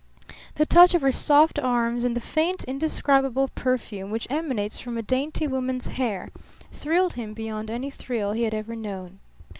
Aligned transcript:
The 0.55 0.65
touch 0.65 0.95
of 0.95 1.03
her 1.03 1.11
soft 1.11 1.59
arms 1.59 2.03
and 2.03 2.15
the 2.17 2.21
faint, 2.21 2.63
indescribable 2.63 3.49
perfume 3.49 4.09
which 4.09 4.25
emanates 4.31 4.79
from 4.79 4.97
a 4.97 5.03
dainty 5.03 5.45
woman's 5.45 5.85
hair 5.85 6.29
thrilled 6.71 7.13
him 7.13 7.35
beyond 7.35 7.69
any 7.69 7.91
thrill 7.91 8.31
he 8.31 8.41
had 8.41 8.53
ever 8.55 8.75
known. 8.75 9.19